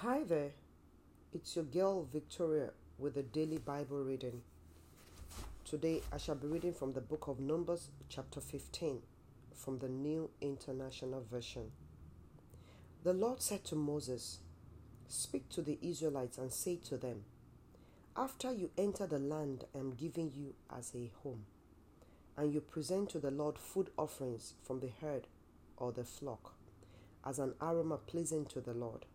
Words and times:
Hi 0.00 0.24
there, 0.24 0.50
it's 1.32 1.56
your 1.56 1.64
girl 1.64 2.06
Victoria 2.12 2.68
with 2.98 3.14
the 3.14 3.22
daily 3.22 3.56
Bible 3.56 4.04
reading. 4.04 4.42
Today 5.64 6.02
I 6.12 6.18
shall 6.18 6.34
be 6.34 6.48
reading 6.48 6.74
from 6.74 6.92
the 6.92 7.00
book 7.00 7.28
of 7.28 7.40
Numbers, 7.40 7.88
chapter 8.10 8.42
15, 8.42 8.98
from 9.54 9.78
the 9.78 9.88
New 9.88 10.28
International 10.42 11.24
Version. 11.32 11.72
The 13.04 13.14
Lord 13.14 13.40
said 13.40 13.64
to 13.64 13.74
Moses, 13.74 14.40
Speak 15.08 15.48
to 15.48 15.62
the 15.62 15.78
Israelites 15.80 16.36
and 16.36 16.52
say 16.52 16.76
to 16.90 16.98
them, 16.98 17.24
After 18.14 18.52
you 18.52 18.68
enter 18.76 19.06
the 19.06 19.18
land 19.18 19.64
I 19.74 19.78
am 19.78 19.94
giving 19.94 20.30
you 20.36 20.52
as 20.76 20.92
a 20.94 21.10
home, 21.22 21.46
and 22.36 22.52
you 22.52 22.60
present 22.60 23.08
to 23.10 23.18
the 23.18 23.30
Lord 23.30 23.58
food 23.58 23.88
offerings 23.96 24.52
from 24.62 24.80
the 24.80 24.90
herd 25.00 25.26
or 25.78 25.90
the 25.90 26.04
flock, 26.04 26.52
as 27.24 27.38
an 27.38 27.54
aroma 27.62 27.96
pleasing 27.96 28.44
to 28.44 28.60
the 28.60 28.74
Lord 28.74 29.06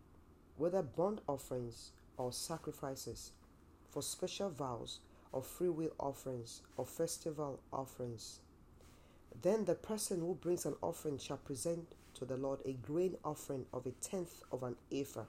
whether 0.56 0.82
burnt 0.82 1.20
offerings 1.28 1.92
or 2.16 2.32
sacrifices, 2.32 3.32
for 3.90 4.02
special 4.02 4.50
vows 4.50 5.00
or 5.32 5.42
free 5.42 5.68
will 5.68 5.92
offerings 5.98 6.62
or 6.76 6.86
festival 6.86 7.60
offerings. 7.72 8.40
Then 9.40 9.64
the 9.64 9.74
person 9.74 10.20
who 10.20 10.34
brings 10.34 10.66
an 10.66 10.76
offering 10.82 11.18
shall 11.18 11.38
present 11.38 11.88
to 12.14 12.24
the 12.24 12.36
Lord 12.36 12.60
a 12.64 12.72
grain 12.72 13.16
offering 13.24 13.66
of 13.72 13.86
a 13.86 13.90
tenth 13.92 14.42
of 14.52 14.62
an 14.62 14.76
ephah 14.90 15.24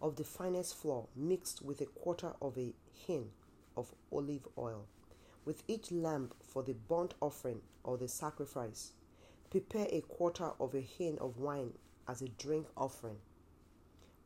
of 0.00 0.16
the 0.16 0.24
finest 0.24 0.76
flour 0.76 1.04
mixed 1.16 1.62
with 1.62 1.80
a 1.80 1.86
quarter 1.86 2.32
of 2.40 2.58
a 2.58 2.72
hin 2.92 3.30
of 3.76 3.94
olive 4.12 4.46
oil. 4.58 4.84
With 5.44 5.62
each 5.68 5.90
lamb 5.90 6.32
for 6.40 6.62
the 6.62 6.74
burnt 6.74 7.14
offering 7.20 7.60
or 7.82 7.96
the 7.96 8.08
sacrifice, 8.08 8.92
prepare 9.50 9.86
a 9.90 10.00
quarter 10.02 10.50
of 10.60 10.74
a 10.74 10.80
hin 10.80 11.18
of 11.20 11.38
wine 11.38 11.72
as 12.08 12.20
a 12.20 12.28
drink 12.28 12.66
offering. 12.76 13.16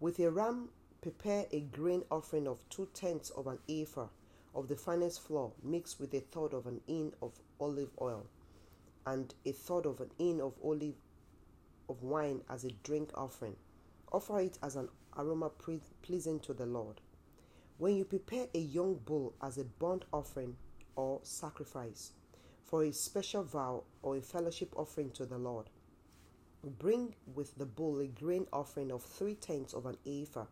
With 0.00 0.18
a 0.18 0.30
ram, 0.30 0.70
prepare 1.02 1.44
a 1.52 1.60
grain 1.60 2.04
offering 2.10 2.48
of 2.48 2.66
two 2.70 2.88
tenths 2.94 3.28
of 3.28 3.46
an 3.46 3.58
ephah 3.68 4.08
of 4.54 4.66
the 4.68 4.76
finest 4.76 5.20
flour 5.20 5.50
mixed 5.62 6.00
with 6.00 6.14
a 6.14 6.20
third 6.20 6.54
of 6.54 6.66
an 6.66 6.80
hin 6.86 7.12
of 7.20 7.38
olive 7.60 7.90
oil 8.00 8.24
and 9.04 9.34
a 9.44 9.52
third 9.52 9.84
of 9.84 10.00
an 10.00 10.10
hin 10.16 10.40
of 10.40 10.54
olive 10.64 10.94
of 11.90 12.02
wine 12.02 12.40
as 12.48 12.64
a 12.64 12.70
drink 12.82 13.10
offering. 13.14 13.56
Offer 14.10 14.40
it 14.40 14.58
as 14.62 14.74
an 14.76 14.88
aroma 15.18 15.50
pleasing 16.00 16.40
to 16.40 16.54
the 16.54 16.64
Lord. 16.64 17.02
When 17.76 17.94
you 17.94 18.06
prepare 18.06 18.46
a 18.54 18.58
young 18.58 18.94
bull 19.04 19.34
as 19.42 19.58
a 19.58 19.64
burnt 19.64 20.06
offering 20.14 20.56
or 20.96 21.20
sacrifice 21.24 22.12
for 22.64 22.84
a 22.84 22.92
special 22.92 23.42
vow 23.42 23.84
or 24.02 24.16
a 24.16 24.22
fellowship 24.22 24.72
offering 24.76 25.10
to 25.10 25.26
the 25.26 25.38
Lord, 25.38 25.68
Bring 26.62 27.14
with 27.34 27.56
the 27.56 27.64
bull 27.64 28.00
a 28.00 28.06
grain 28.06 28.46
offering 28.52 28.92
of 28.92 29.02
three 29.02 29.34
tenths 29.34 29.72
of 29.72 29.86
an 29.86 29.96
ephah 30.06 30.44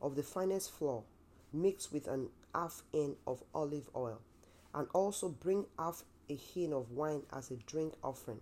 of 0.00 0.14
the 0.14 0.22
finest 0.22 0.70
flour, 0.70 1.02
mixed 1.52 1.92
with 1.92 2.06
an 2.06 2.28
half 2.54 2.82
hin 2.92 3.16
of 3.26 3.42
olive 3.52 3.90
oil, 3.96 4.20
and 4.74 4.86
also 4.94 5.28
bring 5.28 5.66
half 5.78 6.04
a 6.28 6.36
hin 6.36 6.72
of 6.72 6.92
wine 6.92 7.22
as 7.32 7.50
a 7.50 7.56
drink 7.56 7.94
offering. 8.02 8.40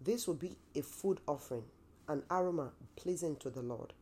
This 0.00 0.26
will 0.26 0.34
be 0.34 0.56
a 0.74 0.82
food 0.82 1.20
offering, 1.28 1.64
an 2.08 2.24
aroma 2.30 2.72
pleasing 2.96 3.36
to 3.36 3.50
the 3.50 3.62
Lord. 3.62 3.92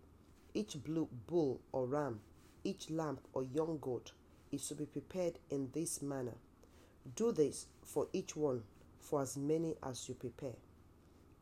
Each 0.55 0.83
blue 0.83 1.09
bull 1.27 1.61
or 1.73 1.87
ram, 1.87 2.21
each 2.65 2.89
lamb 2.89 3.19
or 3.35 3.43
young 3.43 3.79
goat 3.81 4.13
is 4.51 4.67
to 4.69 4.75
be 4.75 4.87
prepared 4.87 5.39
in 5.51 5.71
this 5.73 6.01
manner. 6.01 6.37
Do 7.17 7.33
this 7.33 7.67
for 7.85 8.09
each 8.13 8.35
one, 8.35 8.63
for 8.99 9.21
as 9.21 9.37
many 9.37 9.77
as 9.83 10.09
you 10.09 10.15
prepare. 10.15 10.57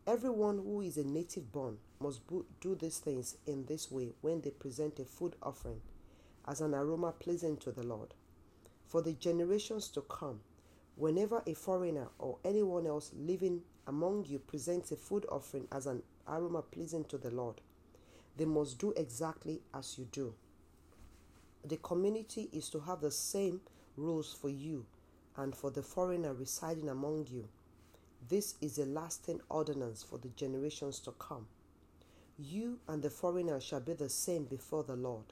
Everyone 0.08 0.58
who 0.58 0.82
is 0.82 0.96
a 0.98 1.02
native 1.02 1.50
born 1.50 1.78
must 1.98 2.20
do 2.60 2.76
these 2.76 2.98
things 2.98 3.38
in 3.44 3.66
this 3.66 3.90
way 3.90 4.12
when 4.20 4.40
they 4.40 4.50
present 4.50 5.00
a 5.00 5.04
food 5.04 5.34
offering 5.42 5.80
as 6.46 6.60
an 6.60 6.76
aroma 6.76 7.10
pleasing 7.10 7.56
to 7.56 7.72
the 7.72 7.82
Lord. 7.82 8.14
For 8.86 9.02
the 9.02 9.14
generations 9.14 9.88
to 9.88 10.02
come, 10.02 10.42
whenever 10.94 11.42
a 11.44 11.54
foreigner 11.54 12.06
or 12.20 12.38
anyone 12.44 12.86
else 12.86 13.10
living 13.18 13.62
among 13.84 14.26
you 14.26 14.38
presents 14.38 14.92
a 14.92 14.96
food 14.96 15.26
offering 15.28 15.66
as 15.72 15.88
an 15.88 16.04
aroma 16.28 16.62
pleasing 16.62 17.02
to 17.06 17.18
the 17.18 17.32
Lord, 17.32 17.60
they 18.36 18.44
must 18.44 18.78
do 18.78 18.92
exactly 18.96 19.60
as 19.74 19.98
you 19.98 20.06
do. 20.12 20.34
The 21.64 21.78
community 21.78 22.48
is 22.52 22.68
to 22.70 22.78
have 22.78 23.00
the 23.00 23.10
same 23.10 23.60
rules 23.96 24.32
for 24.32 24.50
you 24.50 24.86
and 25.36 25.52
for 25.52 25.72
the 25.72 25.82
foreigner 25.82 26.32
residing 26.32 26.88
among 26.88 27.26
you 27.28 27.48
this 28.28 28.54
is 28.60 28.78
a 28.78 28.86
lasting 28.86 29.40
ordinance 29.48 30.02
for 30.02 30.18
the 30.18 30.28
generations 30.30 30.98
to 31.00 31.12
come. 31.12 31.46
You 32.38 32.78
and 32.88 33.02
the 33.02 33.10
foreigner 33.10 33.60
shall 33.60 33.80
be 33.80 33.92
the 33.94 34.08
same 34.08 34.44
before 34.44 34.84
the 34.84 34.96
Lord. 34.96 35.24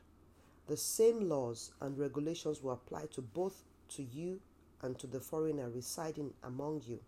The 0.67 0.77
same 0.77 1.29
laws 1.29 1.73
and 1.81 1.99
regulations 1.99 2.63
will 2.63 2.73
apply 2.73 3.07
to 3.13 3.21
both 3.21 3.63
to 3.91 4.03
you 4.03 4.41
and 4.83 4.99
to 4.99 5.07
the 5.07 5.21
foreigner 5.21 5.69
residing 5.71 6.33
among 6.43 6.83
you. 6.87 7.01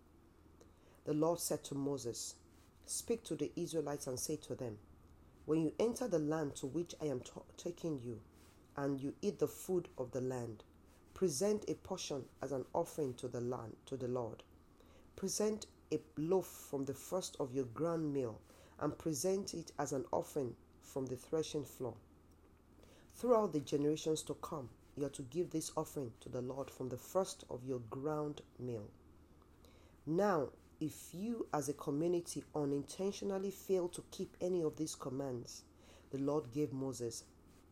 The 1.05 1.15
Lord 1.15 1.39
said 1.39 1.63
to 1.65 1.75
Moses, 1.75 2.35
Speak 2.85 3.25
to 3.25 3.35
the 3.35 3.53
Israelites 3.57 4.07
and 4.07 4.19
say 4.19 4.37
to 4.37 4.55
them, 4.55 4.79
When 5.45 5.63
you 5.63 5.73
enter 5.79 6.09
the 6.09 6.19
land 6.19 6.57
to 6.57 6.67
which 6.67 6.95
I 7.01 7.07
am 7.07 7.23
taking 7.57 8.01
you, 8.03 8.21
and 8.77 9.01
you 9.01 9.15
eat 9.23 9.39
the 9.39 9.49
food 9.49 9.89
of 9.97 10.11
the 10.11 10.21
land, 10.21 10.65
present 11.15 11.65
a 11.69 11.75
portion 11.75 12.25
as 12.43 12.53
an 12.53 12.65
offering 12.75 13.15
to 13.15 13.29
the 13.29 13.41
land 13.41 13.77
to 13.87 13.97
the 13.97 14.09
Lord. 14.09 14.43
Present 15.17 15.67
a 15.93 16.01
loaf 16.17 16.47
from 16.71 16.85
the 16.85 16.95
first 16.95 17.37
of 17.39 17.55
your 17.55 17.65
ground 17.67 18.13
meal 18.13 18.41
and 18.81 18.99
present 18.99 19.55
it 19.55 19.73
as 19.79 19.93
an 19.93 20.05
offering 20.13 20.55
from 20.83 21.07
the 21.07 21.17
threshing 21.17 21.65
floor. 21.65 21.95
Throughout 23.15 23.53
the 23.53 23.61
generations 23.61 24.23
to 24.25 24.35
come, 24.35 24.69
you 24.97 25.07
are 25.07 25.11
to 25.11 25.23
give 25.23 25.51
this 25.51 25.73
offering 25.77 26.13
to 26.21 26.29
the 26.29 26.41
Lord 26.41 26.71
from 26.71 26.89
the 26.89 26.97
first 26.97 27.45
of 27.51 27.65
your 27.65 27.81
ground 27.91 28.43
meal. 28.59 28.89
Now, 30.07 30.49
if 30.81 31.15
you 31.15 31.47
as 31.55 31.69
a 31.69 31.75
community 31.75 32.45
unintentionally 32.55 33.51
fail 33.51 33.89
to 33.89 34.05
keep 34.11 34.37
any 34.41 34.63
of 34.63 34.77
these 34.77 34.95
commands, 34.95 35.63
the 36.11 36.19
Lord 36.19 36.53
gave 36.53 36.73
Moses 36.73 37.25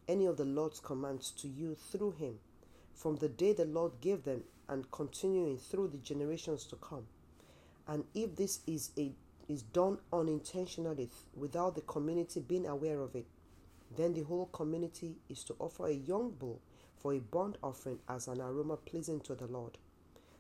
any 0.09 0.27
of 0.27 0.37
the 0.37 0.45
Lord's 0.45 0.81
commands 0.81 1.31
to 1.33 1.49
you 1.49 1.75
through 1.75 2.13
him, 2.13 2.39
from 2.95 3.17
the 3.17 3.29
day 3.29 3.53
the 3.53 3.65
Lord 3.65 4.01
gave 4.01 4.25
them 4.25 4.45
and 4.69 4.91
continuing 4.91 5.59
through 5.59 5.89
the 5.89 5.99
generations 5.99 6.65
to 6.67 6.77
come 6.77 7.07
and 7.87 8.05
if 8.15 8.37
this 8.37 8.61
is 8.67 8.91
a 8.99 9.13
is 9.47 9.63
done 9.63 9.99
unintentionally 10.13 11.11
without 11.37 11.75
the 11.75 11.83
community 11.83 12.41
being 12.41 12.67
aware 12.67 13.01
of 13.01 13.15
it, 13.15 13.27
then 13.97 14.15
the 14.15 14.23
whole 14.23 14.47
community 14.47 15.17
is 15.29 15.45
to 15.45 15.55
offer 15.59 15.87
a 15.87 15.93
young 15.93 16.31
bull 16.31 16.61
for 16.97 17.13
a 17.13 17.19
burnt 17.19 17.57
offering 17.63 17.99
as 18.09 18.27
an 18.27 18.41
aroma 18.41 18.77
pleasing 18.79 19.21
to 19.21 19.35
the 19.35 19.47
Lord, 19.47 19.77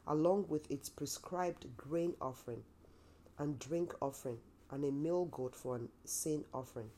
along 0.06 0.46
with 0.48 0.70
its 0.70 0.88
prescribed 0.88 1.66
grain 1.76 2.14
offering 2.20 2.62
and 3.38 3.58
drink 3.58 3.94
offering, 4.00 4.38
and 4.70 4.84
a 4.84 4.90
male 4.90 5.26
goat 5.26 5.54
for 5.54 5.76
a 5.76 5.80
sin 6.08 6.44
offering. 6.54 6.90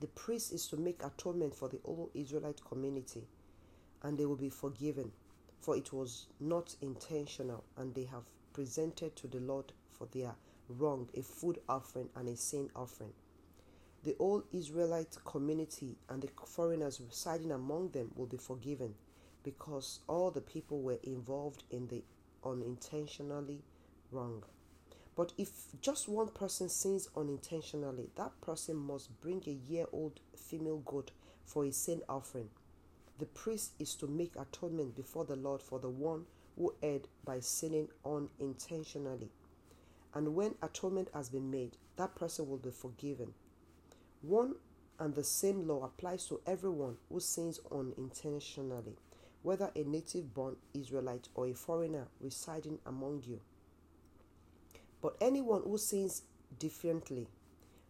The 0.00 0.06
priest 0.08 0.52
is 0.52 0.66
to 0.68 0.76
make 0.76 1.02
atonement 1.02 1.54
for 1.54 1.68
the 1.68 1.80
whole 1.84 2.10
Israelite 2.14 2.60
community, 2.64 3.22
and 4.02 4.18
they 4.18 4.26
will 4.26 4.36
be 4.36 4.50
forgiven, 4.50 5.12
for 5.60 5.76
it 5.76 5.92
was 5.92 6.26
not 6.40 6.74
intentional, 6.80 7.64
and 7.76 7.94
they 7.94 8.04
have 8.04 8.24
presented 8.52 9.16
to 9.16 9.26
the 9.26 9.40
Lord 9.40 9.72
for 9.90 10.06
their 10.06 10.34
wrong 10.68 11.08
a 11.14 11.22
food 11.22 11.58
offering 11.68 12.08
and 12.14 12.28
a 12.28 12.36
sin 12.36 12.70
offering. 12.74 13.12
The 14.04 14.16
old 14.18 14.44
Israelite 14.52 15.18
community 15.24 15.96
and 16.08 16.22
the 16.22 16.28
foreigners 16.46 17.00
residing 17.00 17.52
among 17.52 17.90
them 17.90 18.12
will 18.16 18.26
be 18.26 18.38
forgiven 18.38 18.94
because 19.42 20.00
all 20.06 20.30
the 20.30 20.40
people 20.40 20.80
were 20.80 20.98
involved 21.02 21.64
in 21.70 21.88
the 21.88 22.02
unintentionally 22.44 23.62
wrong. 24.10 24.44
But 25.16 25.32
if 25.36 25.50
just 25.82 26.08
one 26.08 26.28
person 26.28 26.68
sins 26.68 27.08
unintentionally, 27.16 28.08
that 28.16 28.40
person 28.40 28.76
must 28.76 29.20
bring 29.20 29.42
a 29.46 29.70
year 29.70 29.86
old 29.92 30.20
female 30.34 30.78
goat 30.78 31.10
for 31.44 31.64
a 31.64 31.72
sin 31.72 32.00
offering. 32.08 32.48
The 33.18 33.26
priest 33.26 33.72
is 33.78 33.94
to 33.96 34.06
make 34.06 34.34
atonement 34.36 34.96
before 34.96 35.26
the 35.26 35.36
Lord 35.36 35.62
for 35.62 35.78
the 35.78 35.90
one 35.90 36.24
who 36.60 36.74
erred 36.82 37.08
by 37.24 37.40
sinning 37.40 37.88
unintentionally. 38.04 39.30
And 40.12 40.34
when 40.34 40.56
atonement 40.62 41.08
has 41.14 41.30
been 41.30 41.50
made, 41.50 41.78
that 41.96 42.14
person 42.14 42.50
will 42.50 42.58
be 42.58 42.70
forgiven. 42.70 43.32
One 44.20 44.56
and 44.98 45.14
the 45.14 45.24
same 45.24 45.66
law 45.66 45.84
applies 45.84 46.26
to 46.26 46.42
everyone 46.46 46.98
who 47.08 47.18
sins 47.18 47.60
unintentionally, 47.72 48.98
whether 49.42 49.70
a 49.74 49.84
native 49.84 50.34
born 50.34 50.56
Israelite 50.74 51.28
or 51.34 51.46
a 51.46 51.54
foreigner 51.54 52.08
residing 52.20 52.78
among 52.84 53.22
you. 53.26 53.40
But 55.00 55.16
anyone 55.18 55.62
who 55.64 55.78
sins 55.78 56.24
differently, 56.58 57.28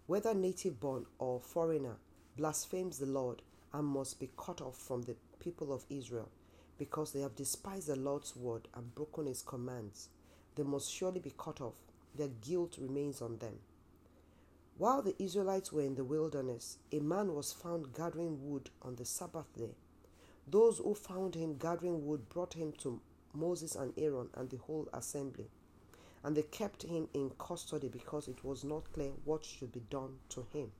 whether 0.06 0.32
native 0.32 0.78
born 0.78 1.06
or 1.18 1.40
foreigner, 1.40 1.96
blasphemes 2.36 3.00
the 3.00 3.06
Lord 3.06 3.42
and 3.72 3.84
must 3.84 4.20
be 4.20 4.30
cut 4.36 4.60
off 4.60 4.76
from 4.76 5.02
the 5.02 5.16
people 5.40 5.72
of 5.72 5.84
Israel 5.90 6.28
because 6.80 7.12
they 7.12 7.20
have 7.20 7.36
despised 7.36 7.88
the 7.88 7.94
Lord's 7.94 8.34
word 8.34 8.66
and 8.74 8.94
broken 8.94 9.26
his 9.26 9.42
commands. 9.42 10.08
They 10.56 10.62
must 10.62 10.90
surely 10.90 11.20
be 11.20 11.34
cut 11.36 11.60
off. 11.60 11.74
Their 12.16 12.28
guilt 12.28 12.78
remains 12.80 13.20
on 13.20 13.36
them. 13.36 13.58
While 14.78 15.02
the 15.02 15.14
Israelites 15.22 15.70
were 15.70 15.82
in 15.82 15.94
the 15.94 16.04
wilderness, 16.04 16.78
a 16.90 17.00
man 17.00 17.34
was 17.34 17.52
found 17.52 17.92
gathering 17.92 18.50
wood 18.50 18.70
on 18.80 18.96
the 18.96 19.04
Sabbath 19.04 19.54
day. 19.54 19.74
Those 20.48 20.78
who 20.78 20.94
found 20.94 21.34
him 21.34 21.58
gathering 21.58 22.06
wood 22.06 22.30
brought 22.30 22.54
him 22.54 22.72
to 22.78 22.98
Moses 23.34 23.76
and 23.76 23.92
Aaron 23.98 24.30
and 24.32 24.48
the 24.48 24.56
whole 24.56 24.88
assembly. 24.94 25.48
And 26.24 26.34
they 26.34 26.44
kept 26.44 26.84
him 26.84 27.08
in 27.12 27.30
custody 27.38 27.88
because 27.88 28.26
it 28.26 28.42
was 28.42 28.64
not 28.64 28.90
clear 28.94 29.10
what 29.26 29.44
should 29.44 29.70
be 29.72 29.82
done 29.90 30.16
to 30.30 30.46
him. 30.50 30.72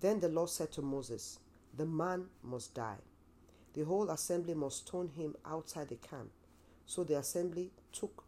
Then 0.00 0.18
the 0.18 0.28
Lord 0.28 0.50
said 0.50 0.72
to 0.72 0.82
Moses, 0.82 1.38
The 1.76 1.86
man 1.86 2.26
must 2.42 2.74
die. 2.74 2.98
The 3.78 3.84
whole 3.84 4.10
assembly 4.10 4.54
must 4.54 4.88
stone 4.88 5.06
him 5.06 5.36
outside 5.46 5.90
the 5.90 5.94
camp. 5.94 6.32
So 6.84 7.04
the 7.04 7.16
assembly 7.16 7.70
took 7.92 8.24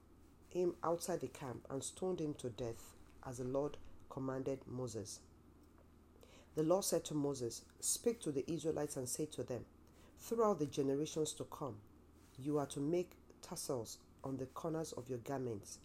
him 0.49 0.77
outside 0.81 1.23
the 1.23 1.27
camp 1.27 1.67
and 1.69 1.83
stoned 1.83 2.21
him 2.21 2.35
to 2.35 2.51
death, 2.51 2.95
as 3.27 3.39
the 3.39 3.45
Lord 3.45 3.77
commanded 4.11 4.61
Moses. 4.65 5.19
The 6.55 6.63
Lord 6.63 6.85
said 6.85 7.05
to 7.07 7.15
Moses, 7.15 7.63
Speak 7.81 8.21
to 8.21 8.31
the 8.31 8.49
Israelites 8.49 8.97
and 8.97 9.09
say 9.09 9.27
to 9.27 9.43
them, 9.43 9.65
Throughout 10.21 10.61
the 10.61 10.67
generations 10.67 11.33
to 11.33 11.45
come, 11.47 11.79
you 12.39 12.57
are 12.59 12.67
to 12.67 12.79
make 12.79 13.11
tassels 13.43 13.99
on 14.23 14.37
the 14.37 14.47
corners 14.47 14.93
of 14.93 15.09
your 15.09 15.19
garments, 15.19 15.79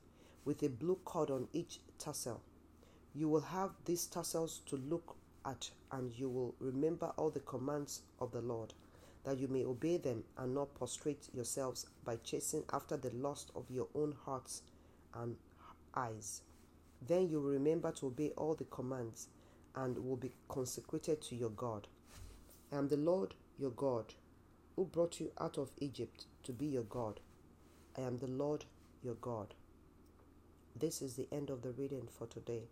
with 0.44 0.62
a 0.62 0.69
blue 0.69 1.00
cord 1.06 1.31
on 1.31 1.47
each 1.53 1.79
tassel. 1.97 2.39
You 3.15 3.29
will 3.29 3.41
have 3.41 3.71
these 3.85 4.06
tassels 4.06 4.62
to 4.67 4.77
look 4.77 5.15
at, 5.44 5.71
and 5.91 6.13
you 6.13 6.29
will 6.29 6.53
remember 6.59 7.12
all 7.17 7.31
the 7.31 7.39
commands 7.39 8.01
of 8.19 8.31
the 8.31 8.41
Lord, 8.41 8.71
that 9.25 9.39
you 9.39 9.48
may 9.48 9.66
obey 9.66 9.98
them 9.98 10.24
and 10.38 10.54
not 10.54 10.74
prostrate 10.75 11.27
yourselves 11.33 11.88
by 12.06 12.16
chasing 12.18 12.63
after 12.72 12.95
the 12.95 13.10
lust 13.10 13.51
of 13.56 13.69
your 13.69 13.88
own 13.95 14.13
hearts 14.25 14.62
and 15.16 15.36
eyes. 15.95 16.42
Then 17.06 17.27
you 17.27 17.42
will 17.42 17.50
remember 17.50 17.92
to 17.94 18.07
obey 18.07 18.31
all 18.38 18.54
the 18.54 18.66
commands 18.66 19.27
and 19.75 19.98
will 19.98 20.16
be 20.16 20.31
consecrated 20.48 21.22
to 21.24 21.36
your 21.36 21.50
God. 21.50 21.88
I 22.72 22.77
am 22.77 22.88
the 22.88 22.98
Lord 22.98 23.33
your 23.57 23.72
God, 23.72 24.13
who 24.75 24.86
brought 24.86 25.19
you 25.19 25.31
out 25.39 25.57
of 25.57 25.72
Egypt 25.80 26.25
to 26.44 26.51
be 26.51 26.68
your 26.68 26.83
God. 26.83 27.19
I 27.98 28.01
am 28.01 28.18
the 28.18 28.27
Lord 28.27 28.66
your 29.04 29.16
God. 29.16 29.54
This 30.77 31.01
is 31.01 31.16
the 31.16 31.27
end 31.31 31.50
of 31.50 31.62
the 31.62 31.72
reading 31.72 32.07
for 32.18 32.27
today. 32.27 32.63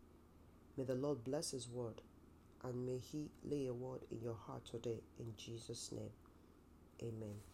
May 0.78 0.84
the 0.84 0.96
Lord 0.96 1.24
bless 1.24 1.52
His 1.52 1.68
word 1.70 2.02
and 2.64 2.86
may 2.86 2.98
He 2.98 3.30
lay 3.44 3.68
a 3.68 3.74
word 3.74 4.02
in 4.12 4.22
your 4.22 4.38
heart 4.48 4.66
today 4.66 5.02
in 5.20 5.34
Jesus' 5.38 5.92
name. 5.92 6.12
Amen. 7.04 7.53